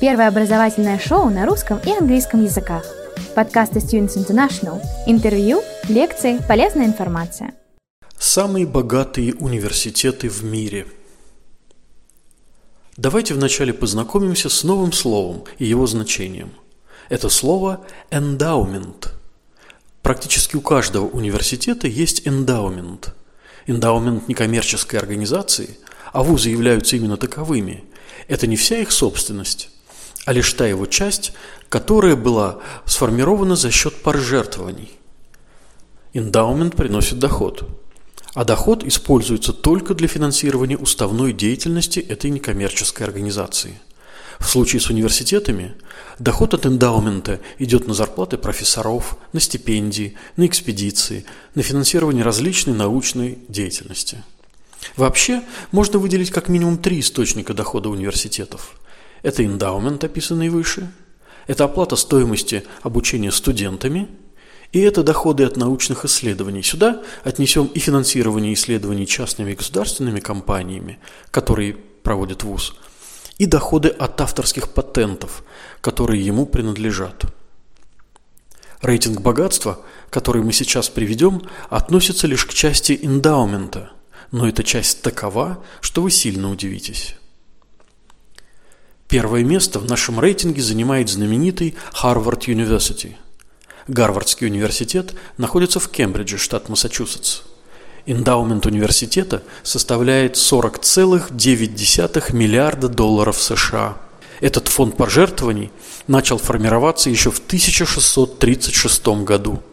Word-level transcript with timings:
Первое 0.00 0.28
образовательное 0.28 0.98
шоу 0.98 1.28
на 1.28 1.44
русском 1.44 1.78
и 1.84 1.90
английском 1.90 2.42
языках. 2.42 2.86
Подкасты 3.34 3.80
Students 3.80 4.16
International. 4.16 4.80
Интервью, 5.06 5.62
лекции, 5.90 6.40
полезная 6.48 6.86
информация. 6.86 7.52
Самые 8.18 8.66
богатые 8.66 9.34
университеты 9.34 10.30
в 10.30 10.42
мире. 10.42 10.86
Давайте 12.96 13.34
вначале 13.34 13.74
познакомимся 13.74 14.48
с 14.48 14.64
новым 14.64 14.92
словом 14.92 15.44
и 15.58 15.66
его 15.66 15.86
значением. 15.86 16.50
Это 17.10 17.28
слово 17.28 17.84
«эндаумент». 18.10 19.12
Практически 20.00 20.56
у 20.56 20.62
каждого 20.62 21.08
университета 21.08 21.88
есть 21.88 22.26
эндаумент. 22.26 23.14
Эндаумент 23.66 24.28
некоммерческой 24.28 24.98
организации, 24.98 25.76
а 26.14 26.22
вузы 26.22 26.48
являются 26.48 26.96
именно 26.96 27.18
таковыми. 27.18 27.84
Это 28.28 28.46
не 28.46 28.56
вся 28.56 28.78
их 28.78 28.92
собственность, 28.92 29.68
а 30.26 30.32
лишь 30.32 30.52
та 30.52 30.66
его 30.66 30.86
часть, 30.86 31.32
которая 31.68 32.16
была 32.16 32.58
сформирована 32.84 33.56
за 33.56 33.70
счет 33.70 34.02
пожертвований. 34.02 34.92
Эндаумент 36.12 36.76
приносит 36.76 37.18
доход, 37.18 37.68
а 38.34 38.44
доход 38.44 38.84
используется 38.84 39.52
только 39.52 39.94
для 39.94 40.08
финансирования 40.08 40.76
уставной 40.76 41.32
деятельности 41.32 42.00
этой 42.00 42.30
некоммерческой 42.30 43.06
организации. 43.06 43.80
В 44.40 44.48
случае 44.48 44.80
с 44.80 44.88
университетами 44.88 45.74
доход 46.18 46.54
от 46.54 46.64
эндаумента 46.64 47.40
идет 47.58 47.86
на 47.86 47.94
зарплаты 47.94 48.38
профессоров, 48.38 49.16
на 49.32 49.40
стипендии, 49.40 50.16
на 50.36 50.46
экспедиции, 50.46 51.26
на 51.54 51.62
финансирование 51.62 52.24
различной 52.24 52.74
научной 52.74 53.38
деятельности. 53.48 54.24
Вообще, 54.96 55.42
можно 55.72 55.98
выделить 55.98 56.30
как 56.30 56.48
минимум 56.48 56.78
три 56.78 57.00
источника 57.00 57.52
дохода 57.52 57.90
университетов. 57.90 58.76
Это 59.22 59.44
эндаумент, 59.44 60.02
описанный 60.04 60.48
выше, 60.48 60.90
это 61.46 61.64
оплата 61.64 61.96
стоимости 61.96 62.64
обучения 62.82 63.32
студентами, 63.32 64.08
и 64.72 64.78
это 64.80 65.02
доходы 65.02 65.44
от 65.44 65.56
научных 65.56 66.04
исследований. 66.04 66.62
Сюда 66.62 67.02
отнесем 67.24 67.66
и 67.66 67.78
финансирование 67.80 68.54
исследований 68.54 69.06
частными 69.06 69.52
и 69.52 69.56
государственными 69.56 70.20
компаниями, 70.20 70.98
которые 71.30 71.74
проводит 71.74 72.44
ВУЗ, 72.44 72.74
и 73.38 73.46
доходы 73.46 73.88
от 73.88 74.20
авторских 74.20 74.68
патентов, 74.68 75.42
которые 75.80 76.24
ему 76.24 76.46
принадлежат. 76.46 77.24
Рейтинг 78.80 79.20
богатства, 79.20 79.80
который 80.08 80.42
мы 80.42 80.52
сейчас 80.52 80.88
приведем, 80.88 81.42
относится 81.68 82.26
лишь 82.26 82.46
к 82.46 82.54
части 82.54 82.98
эндаумента, 83.02 83.90
но 84.30 84.48
эта 84.48 84.62
часть 84.62 85.02
такова, 85.02 85.62
что 85.80 86.02
вы 86.02 86.10
сильно 86.10 86.50
удивитесь. 86.50 87.16
Первое 89.10 89.42
место 89.42 89.80
в 89.80 89.86
нашем 89.86 90.20
рейтинге 90.20 90.62
занимает 90.62 91.08
знаменитый 91.08 91.74
Harvard 92.00 92.46
University. 92.46 93.16
Гарвардский 93.88 94.46
университет 94.46 95.14
находится 95.36 95.80
в 95.80 95.88
Кембридже, 95.88 96.38
штат 96.38 96.68
Массачусетс. 96.68 97.40
Эндаумент 98.06 98.66
университета 98.66 99.42
составляет 99.64 100.36
40,9 100.36 102.32
миллиарда 102.32 102.88
долларов 102.88 103.42
США. 103.42 103.96
Этот 104.40 104.68
фонд 104.68 104.96
пожертвований 104.96 105.72
начал 106.06 106.38
формироваться 106.38 107.10
еще 107.10 107.32
в 107.32 107.40
1636 107.40 109.06
году– 109.24 109.60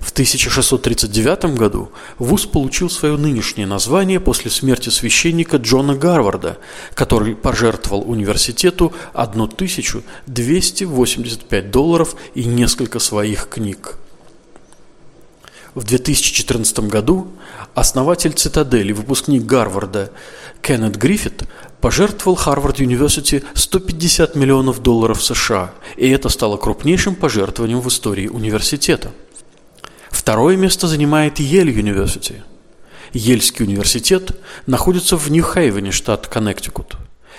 в 0.00 0.10
1639 0.10 1.56
году 1.56 1.90
вуз 2.18 2.44
получил 2.46 2.88
свое 2.90 3.16
нынешнее 3.16 3.66
название 3.66 4.20
после 4.20 4.50
смерти 4.50 4.90
священника 4.90 5.56
Джона 5.56 5.96
Гарварда, 5.96 6.58
который 6.94 7.34
пожертвовал 7.34 8.10
университету 8.10 8.92
1285 9.14 11.70
долларов 11.70 12.14
и 12.34 12.44
несколько 12.44 12.98
своих 12.98 13.48
книг. 13.48 13.96
В 15.74 15.84
2014 15.84 16.80
году 16.80 17.28
основатель 17.74 18.32
«Цитадели», 18.32 18.92
выпускник 18.92 19.44
Гарварда 19.44 20.10
Кеннет 20.62 20.96
Гриффит 20.96 21.42
пожертвовал 21.82 22.36
Харвард 22.36 22.80
Юниверсити 22.80 23.44
150 23.54 24.34
миллионов 24.36 24.82
долларов 24.82 25.22
США, 25.22 25.72
и 25.96 26.08
это 26.08 26.30
стало 26.30 26.56
крупнейшим 26.56 27.14
пожертвованием 27.14 27.80
в 27.80 27.88
истории 27.88 28.28
университета– 28.28 29.12
Второе 30.10 30.56
место 30.56 30.86
занимает 30.88 31.40
Йель 31.40 31.70
University. 31.70 32.42
Ельский 33.12 33.64
университет 33.64 34.32
находится 34.66 35.16
в 35.16 35.30
Нью-Хейвене, 35.30 35.90
штат 35.90 36.26
Коннектикут. 36.26 36.96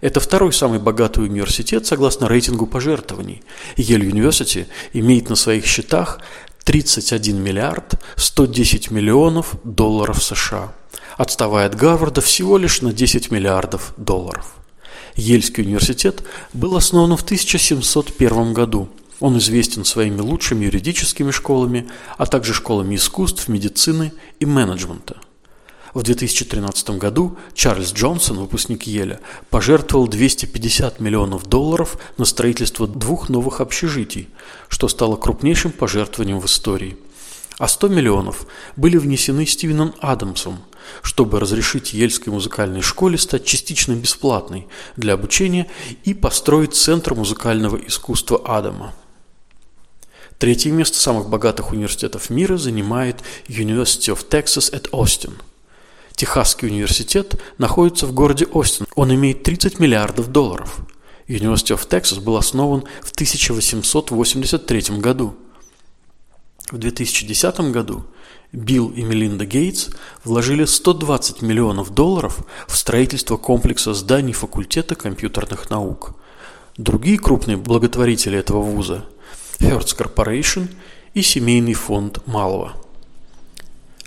Это 0.00 0.20
второй 0.20 0.52
самый 0.52 0.78
богатый 0.78 1.24
университет 1.24 1.86
согласно 1.86 2.28
рейтингу 2.28 2.66
пожертвований. 2.66 3.42
Йель 3.76 4.08
University 4.08 4.66
имеет 4.92 5.28
на 5.28 5.36
своих 5.36 5.66
счетах 5.66 6.20
31 6.64 7.42
миллиард 7.42 7.94
110 8.16 8.90
миллионов 8.90 9.54
долларов 9.64 10.22
США, 10.22 10.72
отставая 11.16 11.66
от 11.66 11.74
Гарварда 11.74 12.20
всего 12.20 12.58
лишь 12.58 12.80
на 12.82 12.92
10 12.92 13.30
миллиардов 13.30 13.92
долларов. 13.96 14.54
Ельский 15.16 15.64
университет 15.64 16.22
был 16.52 16.76
основан 16.76 17.16
в 17.16 17.22
1701 17.22 18.52
году– 18.52 18.88
он 19.20 19.38
известен 19.38 19.84
своими 19.84 20.20
лучшими 20.20 20.64
юридическими 20.66 21.30
школами, 21.30 21.88
а 22.16 22.26
также 22.26 22.54
школами 22.54 22.96
искусств, 22.96 23.48
медицины 23.48 24.12
и 24.40 24.46
менеджмента. 24.46 25.16
В 25.94 26.02
2013 26.02 26.90
году 26.90 27.38
Чарльз 27.54 27.92
Джонсон, 27.92 28.38
выпускник 28.38 28.84
Еля, 28.84 29.20
пожертвовал 29.50 30.06
250 30.06 31.00
миллионов 31.00 31.46
долларов 31.46 31.98
на 32.18 32.24
строительство 32.24 32.86
двух 32.86 33.28
новых 33.28 33.60
общежитий, 33.60 34.28
что 34.68 34.88
стало 34.88 35.16
крупнейшим 35.16 35.72
пожертвованием 35.72 36.40
в 36.40 36.46
истории. 36.46 36.98
А 37.58 37.66
100 37.66 37.88
миллионов 37.88 38.46
были 38.76 38.98
внесены 38.98 39.44
Стивеном 39.44 39.92
Адамсом, 39.98 40.60
чтобы 41.02 41.40
разрешить 41.40 41.92
Ельской 41.92 42.32
музыкальной 42.32 42.82
школе 42.82 43.18
стать 43.18 43.44
частично 43.44 43.94
бесплатной 43.94 44.68
для 44.96 45.14
обучения 45.14 45.66
и 46.04 46.14
построить 46.14 46.76
Центр 46.76 47.14
музыкального 47.14 47.76
искусства 47.76 48.40
Адама. 48.44 48.94
Третье 50.38 50.70
место 50.70 51.00
самых 51.00 51.28
богатых 51.28 51.72
университетов 51.72 52.30
мира 52.30 52.56
занимает 52.58 53.22
University 53.48 54.14
of 54.14 54.28
Texas 54.28 54.72
at 54.72 54.88
Austin. 54.90 55.32
Техасский 56.14 56.68
университет 56.68 57.40
находится 57.58 58.06
в 58.06 58.12
городе 58.12 58.46
Остин. 58.46 58.86
Он 58.94 59.12
имеет 59.12 59.42
30 59.42 59.80
миллиардов 59.80 60.30
долларов. 60.30 60.78
University 61.26 61.76
of 61.76 61.88
Texas 61.88 62.20
был 62.20 62.36
основан 62.36 62.84
в 63.02 63.10
1883 63.10 64.98
году. 64.98 65.34
В 66.70 66.78
2010 66.78 67.60
году 67.72 68.04
Билл 68.52 68.90
и 68.90 69.02
Мелинда 69.02 69.44
Гейтс 69.44 69.88
вложили 70.22 70.66
120 70.66 71.42
миллионов 71.42 71.92
долларов 71.92 72.46
в 72.68 72.76
строительство 72.76 73.38
комплекса 73.38 73.92
зданий 73.92 74.34
факультета 74.34 74.94
компьютерных 74.94 75.68
наук. 75.68 76.14
Другие 76.76 77.18
крупные 77.18 77.56
благотворители 77.56 78.38
этого 78.38 78.62
вуза– 78.62 79.04
Hertz 79.60 79.96
Corporation 79.96 80.68
и 81.14 81.22
семейный 81.22 81.74
фонд 81.74 82.24
Малого. 82.26 82.76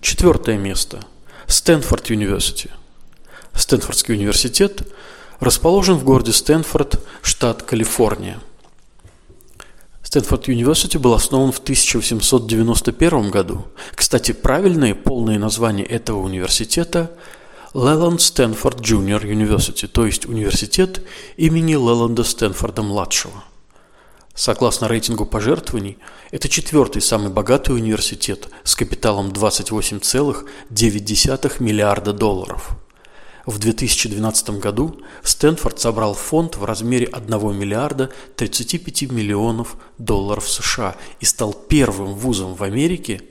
Четвертое 0.00 0.56
место. 0.56 1.04
Стэнфорд 1.46 2.10
University. 2.10 2.70
Стэнфордский 3.52 4.14
университет 4.14 4.86
расположен 5.40 5.96
в 5.96 6.04
городе 6.04 6.32
Стэнфорд, 6.32 6.98
штат 7.22 7.62
Калифорния. 7.62 8.40
Стэнфорд 10.02 10.48
University 10.48 10.98
был 10.98 11.12
основан 11.12 11.52
в 11.52 11.58
1891 11.58 13.30
году. 13.30 13.66
Кстати, 13.94 14.32
правильное 14.32 14.94
полное 14.94 15.38
название 15.38 15.86
этого 15.86 16.20
университета– 16.20 17.12
Леланд 17.74 18.22
Стэнфорд 18.22 18.80
Junior 18.80 19.20
University, 19.20 19.88
то 19.88 20.06
есть 20.06 20.26
университет 20.26 21.02
имени 21.36 21.72
Леланда 21.72 22.22
Стэнфорда-младшего– 22.22 23.42
Согласно 24.34 24.88
рейтингу 24.88 25.26
пожертвований, 25.26 25.98
это 26.32 26.48
четвертый 26.48 27.00
самый 27.00 27.30
богатый 27.30 27.70
университет 27.70 28.48
с 28.64 28.74
капиталом 28.74 29.28
28,9 29.28 31.62
миллиарда 31.62 32.12
долларов. 32.12 32.70
В 33.46 33.60
2012 33.60 34.58
году 34.58 35.00
Стэнфорд 35.22 35.78
собрал 35.78 36.14
фонд 36.14 36.56
в 36.56 36.64
размере 36.64 37.06
1 37.06 37.56
миллиарда 37.56 38.10
35 38.34 39.12
миллионов 39.12 39.76
долларов 39.98 40.50
США 40.50 40.96
и 41.20 41.24
стал 41.24 41.52
первым 41.52 42.14
вузом 42.14 42.54
в 42.54 42.64
Америке, 42.64 43.22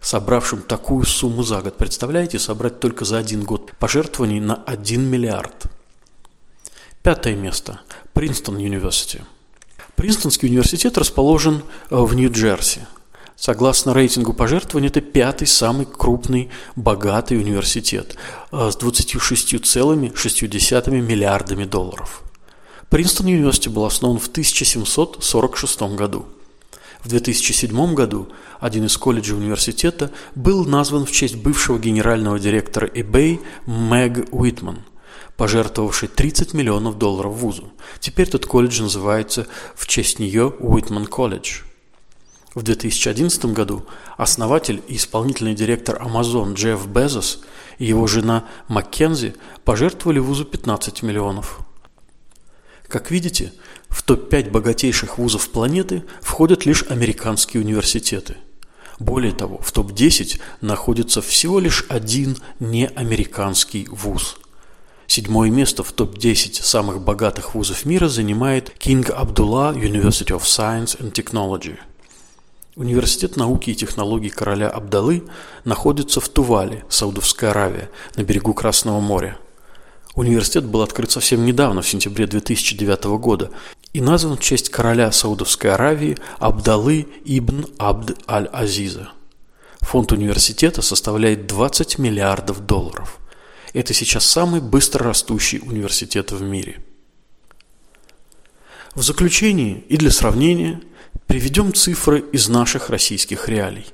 собравшим 0.00 0.62
такую 0.62 1.06
сумму 1.06 1.42
за 1.42 1.60
год. 1.60 1.76
Представляете, 1.76 2.38
собрать 2.38 2.78
только 2.78 3.04
за 3.04 3.18
один 3.18 3.42
год 3.42 3.72
пожертвований 3.80 4.38
на 4.38 4.54
1 4.54 5.02
миллиард. 5.02 5.64
Пятое 7.02 7.34
место. 7.34 7.80
Принстон 8.12 8.54
Университет. 8.56 9.22
Принстонский 10.02 10.48
университет 10.48 10.98
расположен 10.98 11.62
э, 11.88 11.96
в 11.96 12.12
Нью-Джерси. 12.16 12.80
Согласно 13.36 13.94
рейтингу 13.94 14.32
пожертвований, 14.32 14.88
это 14.88 15.00
пятый 15.00 15.46
самый 15.46 15.86
крупный, 15.86 16.50
богатый 16.74 17.38
университет 17.38 18.16
э, 18.50 18.70
с 18.72 18.76
26,6 18.76 20.90
миллиардами 20.90 21.64
долларов. 21.64 22.24
Принстон 22.90 23.28
Университи 23.28 23.68
был 23.68 23.84
основан 23.84 24.18
в 24.18 24.26
1746 24.26 25.82
году. 25.94 26.26
В 27.04 27.08
2007 27.08 27.94
году 27.94 28.26
один 28.58 28.86
из 28.86 28.96
колледжей 28.96 29.36
университета 29.36 30.10
был 30.34 30.64
назван 30.64 31.06
в 31.06 31.12
честь 31.12 31.36
бывшего 31.36 31.78
генерального 31.78 32.40
директора 32.40 32.88
eBay 32.88 33.38
Мэг 33.66 34.26
Уитман, 34.32 34.80
пожертвовавшей 35.36 36.08
30 36.08 36.54
миллионов 36.54 36.98
долларов 36.98 37.34
вузу. 37.34 37.72
Теперь 38.00 38.28
этот 38.28 38.46
колледж 38.46 38.82
называется 38.82 39.46
в 39.74 39.86
честь 39.86 40.18
нее 40.18 40.48
Уитман 40.58 41.06
колледж. 41.06 41.62
В 42.54 42.62
2011 42.62 43.46
году 43.46 43.86
основатель 44.18 44.82
и 44.86 44.96
исполнительный 44.96 45.54
директор 45.54 45.96
Amazon 45.96 46.52
Джефф 46.52 46.86
Безос 46.86 47.40
и 47.78 47.86
его 47.86 48.06
жена 48.06 48.44
Маккензи 48.68 49.34
пожертвовали 49.64 50.18
вузу 50.18 50.44
15 50.44 51.02
миллионов. 51.02 51.60
Как 52.88 53.10
видите, 53.10 53.54
в 53.88 54.02
топ-5 54.02 54.50
богатейших 54.50 55.16
вузов 55.16 55.48
планеты 55.48 56.04
входят 56.20 56.66
лишь 56.66 56.84
американские 56.90 57.62
университеты. 57.62 58.36
Более 58.98 59.32
того, 59.32 59.58
в 59.58 59.72
топ-10 59.72 60.38
находится 60.60 61.22
всего 61.22 61.58
лишь 61.58 61.86
один 61.88 62.36
неамериканский 62.60 63.86
вуз. 63.90 64.36
Седьмое 65.14 65.50
место 65.50 65.82
в 65.82 65.92
топ-10 65.92 66.62
самых 66.62 67.02
богатых 67.02 67.54
вузов 67.54 67.84
мира 67.84 68.08
занимает 68.08 68.72
King 68.78 69.04
Abdullah 69.14 69.74
University 69.74 70.34
of 70.34 70.44
Science 70.44 70.98
and 70.98 71.12
Technology– 71.12 71.76
Университет 72.76 73.36
науки 73.36 73.68
и 73.68 73.74
технологий 73.74 74.30
короля 74.30 74.70
Абдалы 74.70 75.24
находится 75.66 76.18
в 76.22 76.30
Тувале, 76.30 76.86
Саудовская 76.88 77.50
Аравия, 77.50 77.90
на 78.16 78.22
берегу 78.22 78.54
Красного 78.54 79.00
моря. 79.00 79.36
Университет 80.14 80.64
был 80.64 80.80
открыт 80.80 81.10
совсем 81.10 81.44
недавно, 81.44 81.82
в 81.82 81.88
сентябре 81.90 82.26
2009 82.26 83.04
года, 83.20 83.50
и 83.92 84.00
назван 84.00 84.38
в 84.38 84.40
честь 84.40 84.70
короля 84.70 85.12
Саудовской 85.12 85.74
Аравии 85.74 86.16
Абдалы 86.38 87.06
ибн 87.26 87.66
Абд 87.76 88.16
аль-Азиза. 88.26 89.10
Фонд 89.82 90.12
университета 90.12 90.80
составляет 90.80 91.46
20 91.46 91.98
миллиардов 91.98 92.64
долларов. 92.64 93.18
Это 93.72 93.94
сейчас 93.94 94.26
самый 94.26 94.60
быстро 94.60 95.04
растущий 95.04 95.60
университет 95.60 96.32
в 96.32 96.42
мире. 96.42 96.82
В 98.94 99.02
заключение 99.02 99.80
и 99.88 99.96
для 99.96 100.10
сравнения– 100.10 100.80
Приведем 101.32 101.72
цифры 101.72 102.20
из 102.32 102.50
наших 102.50 102.90
российских 102.90 103.48
реалий. 103.48 103.86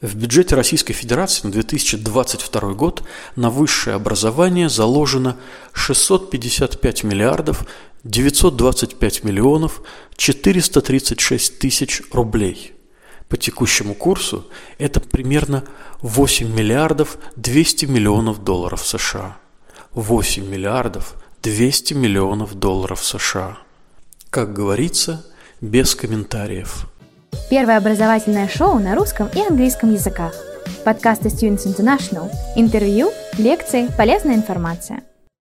В 0.00 0.14
бюджете 0.14 0.54
Российской 0.54 0.92
Федерации 0.92 1.44
на 1.44 1.50
2022 1.50 2.74
год 2.74 3.02
на 3.34 3.50
высшее 3.50 3.96
образование 3.96 4.68
заложено 4.68 5.36
655 5.72 7.02
миллиардов 7.02 7.66
925 8.04 9.24
миллионов 9.24 9.82
436 10.16 11.58
тысяч 11.58 12.02
рублей. 12.12 12.77
По 13.28 13.36
текущему 13.36 13.94
курсу 13.94 14.46
это 14.78 15.00
примерно 15.00 15.64
8 16.00 16.50
миллиардов 16.54 17.18
200 17.36 17.84
миллионов 17.86 18.42
долларов 18.42 18.86
США. 18.86 19.36
8 19.92 20.46
миллиардов 20.46 21.14
200 21.42 21.94
миллионов 21.94 22.54
долларов 22.54 23.04
США. 23.04 23.58
Как 24.30 24.52
говорится, 24.52 25.26
без 25.60 25.94
комментариев. 25.94 26.86
Первое 27.50 27.78
образовательное 27.78 28.48
шоу 28.48 28.78
на 28.78 28.94
русском 28.94 29.28
и 29.34 29.40
английском 29.40 29.92
языках. 29.92 30.34
Подкасты 30.84 31.28
Students 31.28 31.66
International. 31.66 32.30
Интервью, 32.56 33.10
лекции, 33.36 33.88
полезная 33.96 34.34
информация. 34.34 35.02